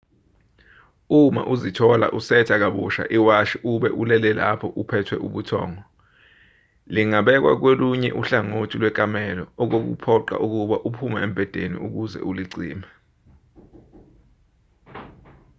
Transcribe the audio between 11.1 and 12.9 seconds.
embhedeni ukuze ulicime